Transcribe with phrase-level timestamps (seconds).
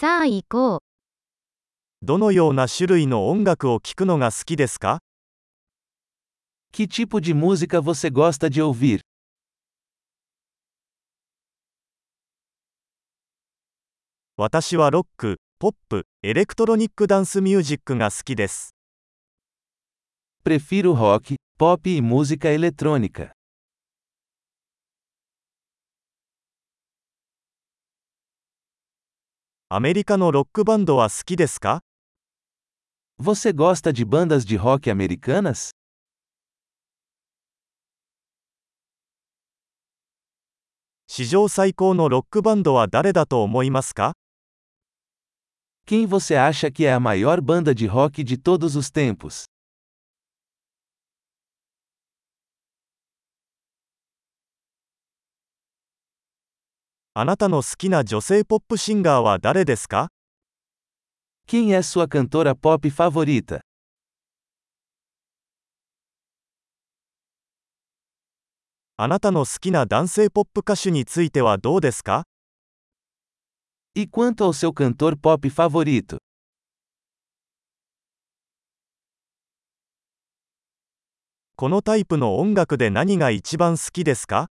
[0.00, 0.80] さあ行こう。
[2.00, 5.00] どのような種類の音楽を聴くのが好きですか
[6.72, 9.00] Que tipo de música você gosta de ouvir?
[14.38, 18.74] 私はロック、ポップ、エレクトロニックダンスミュージックが好きです。
[20.42, 23.32] Prefiro rock, pop e música eletrônica.
[29.72, 31.84] アメリカのロックバンドは好きですか
[33.22, 35.70] Você gosta de bandas de rock americanas?
[41.06, 44.14] 史上最高のロックバンドは誰だと思いますか
[45.86, 49.44] Quem você acha que é a maior banda de rock de todos os tempos?
[57.12, 60.10] あなたの好きな女性ポップシンガーは誰ですか
[61.48, 63.58] ？Quem é sua cantora pop favorita?
[68.96, 72.28] あなたの好きな男性ポップ歌手についてはどうですか
[73.96, 76.18] ？E quanto ao seu cantor pop favorito?
[81.56, 84.48] このタイプの音楽で何が一番好きですか？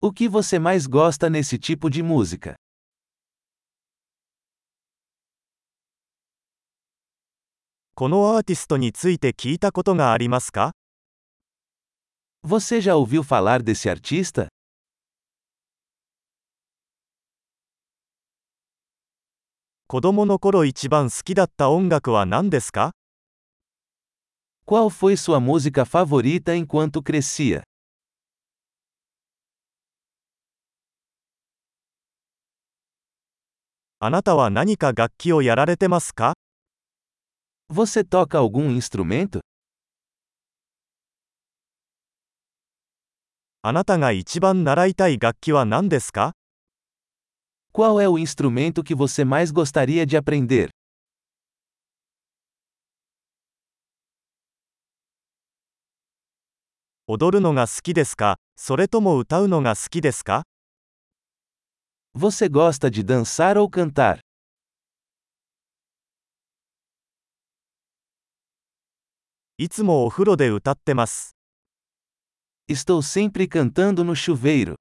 [0.00, 2.54] O que você mais gosta nesse tipo de música?
[12.44, 14.46] Você já ouviu falar desse artista?
[24.64, 27.67] Qual foi sua música favorita enquanto crescia?
[34.00, 36.34] あなたは何か楽器をやられてますか
[37.68, 39.40] Você toca algum instrumento?
[43.62, 46.34] あなたが一番習いたい楽器は何ですか
[47.72, 50.70] Qual é o instrumento que você mais gostaria de aprender?
[57.08, 60.44] 踊るのが好きですかそれとも歌うのが好きですか
[62.20, 64.18] Você gosta de dançar ou cantar?
[72.68, 74.74] Estou sempre cantando no chuveiro.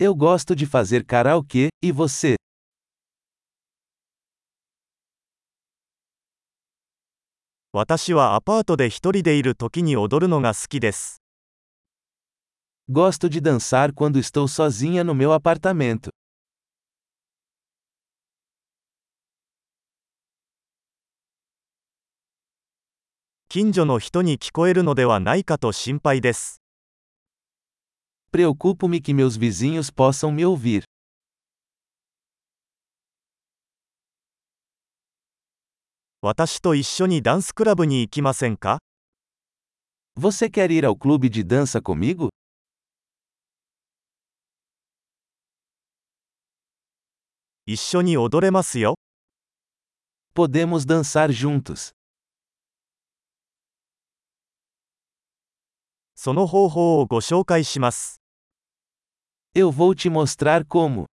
[0.00, 2.34] Eu gosto de fazer karaokê, e você?
[7.78, 11.20] 私はアパートで一人でいる時に踊るのが好きです。
[12.90, 16.08] Gosto de dançar quando estou sozinha no meu apartamento.
[23.50, 26.62] 近所の人に聞こえるのではないかと心配です。
[28.32, 30.84] Preocupo-me que meus vizinhos possam me ouvir.
[36.22, 38.78] 私と一緒にダンスクラブに行きませんか
[40.18, 42.30] Você quer ir ao clube de dança comigo?
[47.66, 48.94] 一緒に踊れますよ。
[50.34, 51.92] Podemos dançar juntos.
[56.14, 58.20] その方法をご紹介します。
[59.54, 61.06] Eu vou te mostrar como.